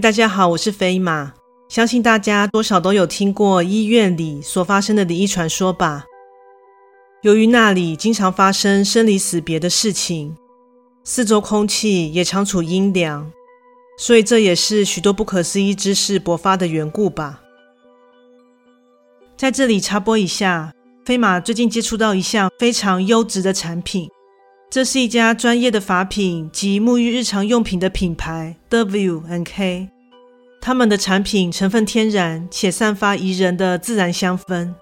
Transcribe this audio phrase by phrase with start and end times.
[0.00, 1.32] 大家好，我是飞马。
[1.68, 6.04] 相信大家多少都有听过医院里所发生的灵异传说吧？
[7.22, 10.36] 由于那里经常发生生离死别的事情，
[11.02, 13.32] 四周空气也常处阴凉，
[13.98, 17.40] 所以这也是许多不可思议之事勃发的缘故吧。
[19.36, 20.72] 在这里插播一下，
[21.04, 24.08] 飞马最近接触到一项非常优质的产品。
[24.70, 29.88] 这是一家专业的发品及沐浴日常用品的品牌，W N K。
[30.60, 34.74] 他们的产品成分天然，且散发宜人的自然香氛，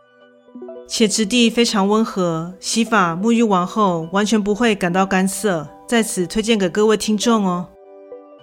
[0.88, 5.68] 且质地非常温和，洗发沐浴完后完全不会感到干涩。
[5.86, 7.68] 在此推荐给各位听众哦。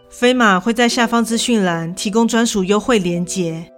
[0.10, 3.70] 飞马会在下方资讯栏提供专属优惠链接，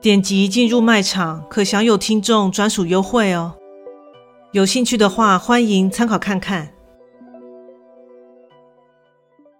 [0.00, 3.56] 点击进入卖场可享有听众专属优惠哦。
[4.52, 6.70] 有兴趣的话，欢迎参考看看。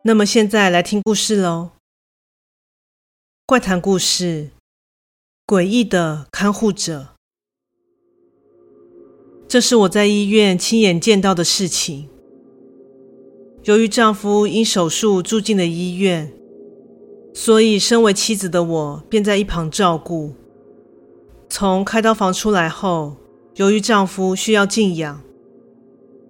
[0.09, 1.73] 那么现在来听故事喽。
[3.45, 4.49] 怪谈故事：
[5.47, 7.09] 诡异的看护者。
[9.47, 12.09] 这是我在医院亲眼见到的事情。
[13.65, 16.33] 由于丈夫因手术住进了医院，
[17.35, 20.33] 所以身为妻子的我便在一旁照顾。
[21.51, 23.19] 从开刀房出来后，
[23.57, 25.21] 由于丈夫需要静养，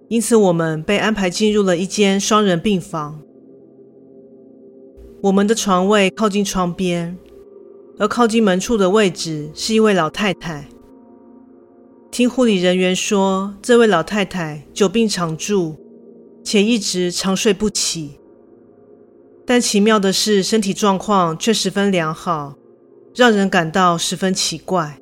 [0.09, 3.21] 因此我们被安排进入了一间双人病房。
[5.21, 7.17] 我们的床位靠近窗边，
[7.97, 10.69] 而靠近门处的位置是一位老太太。
[12.09, 15.75] 听护理人员说，这位老太太久病常住，
[16.41, 18.17] 且一直长睡不起。
[19.45, 22.55] 但奇妙的是，身体状况却十分良好，
[23.13, 25.01] 让人感到十分奇怪。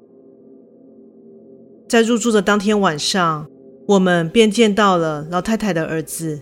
[1.87, 3.47] 在入住的当天晚上，
[3.87, 6.41] 我们便见到了老太太的儿子，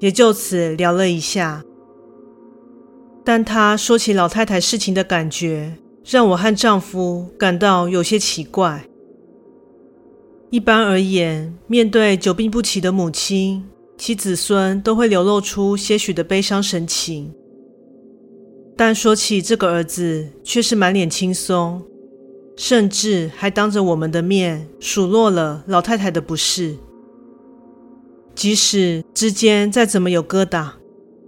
[0.00, 1.62] 也就此聊了一下。
[3.24, 8.84] 但她说起老太太事情的感觉，让我和丈夫感到有些奇怪。
[10.50, 13.64] 一般而言，面对久病不起的母亲，
[13.96, 17.32] 其子孙都会流露出些许的悲伤神情。
[18.76, 21.80] 但说起这个儿子，却是满脸轻松，
[22.56, 26.76] 甚至还当着我们的面数落了老太太的不是。
[28.34, 30.81] 即使之间再怎么有疙瘩。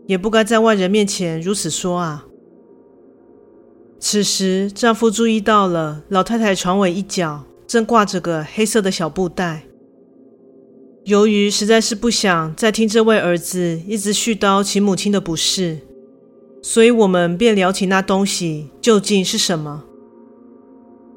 [0.06, 2.26] 也不该在外人面前如此说啊！
[3.98, 9.64] 此时，丈夫注意到了老太太床尾一角正挂着个黑色的小布袋。
[11.04, 15.78] 由于实在是不想再听这位儿子一直絮叨其母亲的不是，
[16.62, 19.84] 所以我们便聊起那东西究竟是什么。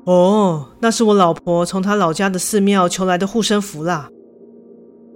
[0.05, 4.09] 哦，那是我老婆从她老家的寺庙求来的护身符啦，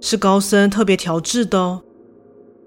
[0.02, 1.82] 是高僧特别调制的哦。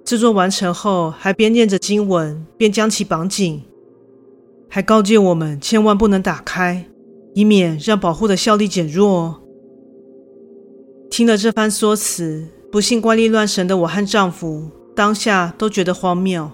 [0.06, 3.64] 制作完成后，还边念着经文边将其绑紧，
[4.70, 6.86] 还告诫我们千万不能打开，
[7.34, 9.42] 以免让保护的效力减弱哦。
[11.10, 16.52] 听了这番说辞，不幸怪力乱神的我和丈夫当下都觉得荒谬。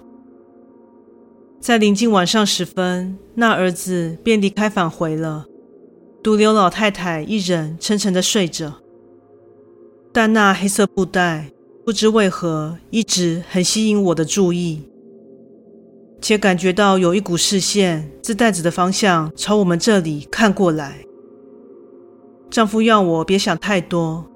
[1.60, 5.46] 在临近晚上时分，那儿子便离开返回了，
[6.24, 8.76] 独留老太太一人沉沉的睡着。
[10.14, 11.52] 但那黑色布袋。
[11.84, 14.84] 不知为何，一直很吸引我的注意，
[16.22, 21.04] 且感觉到有一股视线自袋子的方向朝我们这里看过来。
[22.52, 24.30] 丈夫要我别想太多，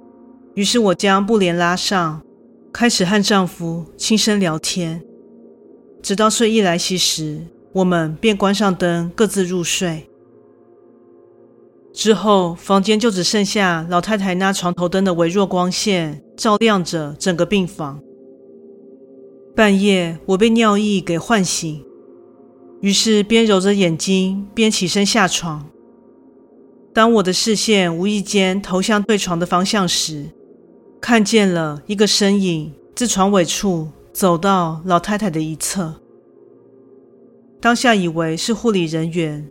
[0.55, 2.21] 于是我将布帘拉上，
[2.73, 5.03] 开始和丈夫轻声聊天，
[6.01, 7.41] 直到睡意来袭时，
[7.73, 10.09] 我们便关上灯，各自入睡。
[11.95, 18.01] 之后，房间就只剩下老太太那床头灯的微弱光线照亮着整个病房。
[19.55, 21.81] 半夜，我被尿意给唤醒，
[22.81, 25.65] 于是边揉着眼睛边起身下床。
[26.93, 30.25] 当我的视线无意间投向对床的方向时，
[30.99, 35.95] 看见了一个身影自床尾处走到老太太的一侧。
[37.61, 39.49] 当下以为是护理人员，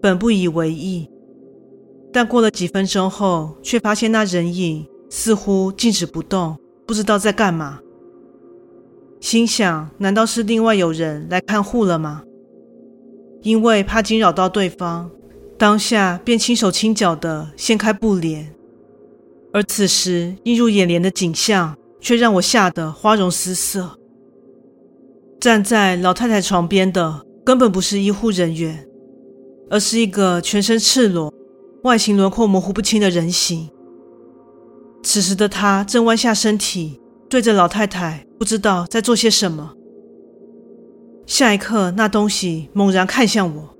[0.00, 1.10] 本不以为意。
[2.12, 7.80] 但过了几分钟后，却发现那人影似乎静止不动，不知道在干嘛。
[9.20, 12.22] 心想：难道是另外有人来看护了吗？
[13.42, 15.10] 因为怕惊扰到对方，
[15.56, 18.54] 当下便轻手轻脚地掀开布帘。
[19.52, 23.98] 而此时映入眼帘的景象，却让我吓得花容失色。
[25.40, 28.86] 站在老太太床边的根本不是医护人员，
[29.70, 31.32] 而是一个全身赤裸。
[31.82, 33.68] 外形轮廓模糊不清的人形。
[35.02, 39.72] 此时的他正弯下身体，对着老太太，不知道在做些什么。
[41.26, 43.74] 下一刻，那东西猛然看向我。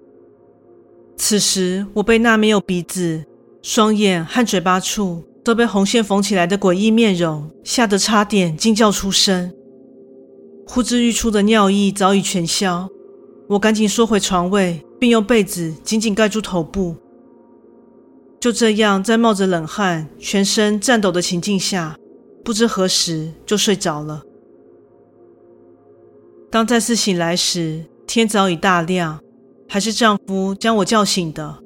[1.16, 3.25] 此时，我被那没有鼻子、
[3.62, 9.52] 双眼和嘴巴处都被红线缝起来的诡异面容吓得差点惊叫出声。
[10.66, 12.88] 呼之欲出的尿意早已全消，
[13.48, 16.96] 我赶紧缩回床位，并用被子紧紧盖住头部。
[18.43, 21.97] 就这样，在冒着冷汗、全身颤抖的情境下，
[22.44, 24.21] 不知何时就睡着了。
[26.50, 29.21] 当再次醒来时，天早已大亮，
[29.69, 31.62] 还是丈夫将我叫醒的。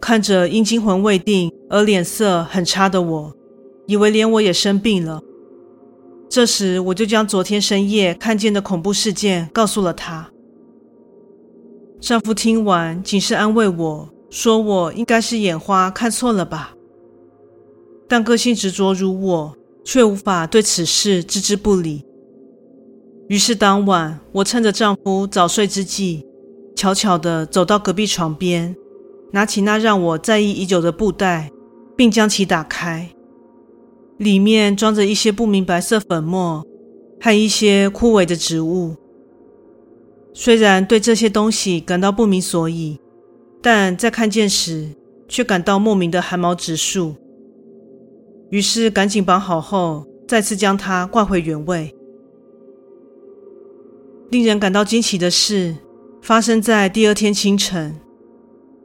[0.00, 3.36] 看着因惊魂未定而脸色很差的我，
[3.86, 5.20] 以为连我也生病了。
[6.30, 10.30] 这时，我就将昨天深夜看见的恐怖事件告诉了他。
[12.00, 16.74] 丈夫听完，仅是安慰我说：“我应该是眼花看错了吧。”
[18.08, 22.04] 但个性执着如我，却无法对此事置之不理。
[23.28, 26.26] 于是当晚，我趁着丈夫早睡之际，
[26.74, 28.74] 悄悄地走到隔壁床边，
[29.30, 31.48] 拿起那让我在意已久的布袋，
[31.96, 33.08] 并将其打开。
[34.18, 36.66] 里面装着一些不明白色粉末
[37.20, 38.96] 和一些枯萎的植物。
[40.32, 42.98] 虽然对这些东西感到不明所以，
[43.64, 44.90] 但在看见时
[45.26, 47.14] 却感到莫名的寒毛直竖。
[48.50, 51.90] 于是赶紧绑好后，再次将它挂回原位。
[54.28, 55.76] 令人感到惊奇的是，
[56.20, 57.98] 发生在第二天清晨。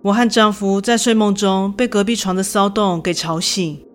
[0.01, 3.85] 我和丈夫在睡梦中被隔壁床的骚动给吵醒，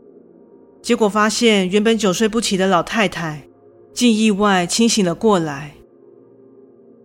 [0.82, 3.48] 结果发现原本久睡不起的老太太，
[3.94, 5.76] 竟意外清醒了过来。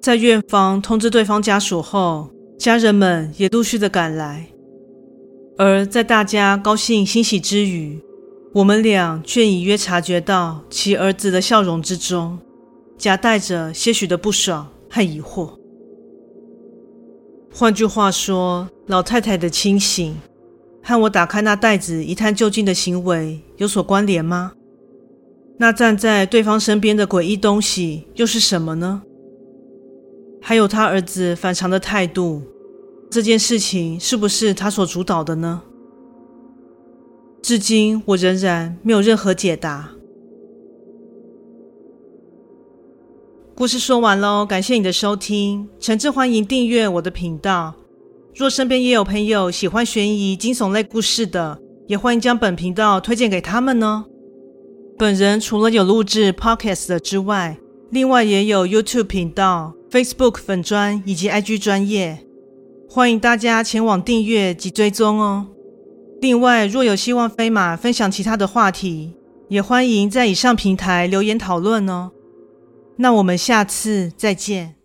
[0.02, 2.30] 在院方通知对方家属后，
[2.60, 4.48] 家人们也陆续的赶来。
[5.58, 7.98] 而在大家高兴欣喜之余，
[8.54, 12.38] 我们俩却隐约察觉到其儿子的笑容之中，
[12.98, 15.52] 夹带着些许的不爽和疑惑。
[17.54, 20.18] 换句话说，老太太的清醒
[20.84, 24.52] 和我打开那袋子一探究竟的行为有所关联吗？
[25.58, 29.04] 那站在对方身边的诡异东西又是什么呢？
[30.50, 32.42] 还有他儿子反常的态度，
[33.12, 35.62] 这件事情是不是他所主导的呢？
[37.44, 39.92] 至今我仍然没有任何解答。
[43.54, 47.76] 故事说完喽，感谢你的收听，诚挚欢迎订阅我的频道。
[48.34, 54.04] 若身边也有朋友喜欢悬疑惊悚类故事的，也欢迎将本频道推荐给他们呢。
[54.98, 57.60] 本人除了有录制 Podcast 之外，
[57.92, 62.24] 另外也有 YouTube 频道、Facebook 粉专以及 IG 专业，
[62.88, 65.48] 欢迎大家前往订阅及追踪哦。
[66.22, 69.16] 另外，若有希望飞马分享其他的话题，
[69.48, 72.12] 也欢迎在以上平台留言讨论哦。
[72.98, 74.76] 那我们下次再见。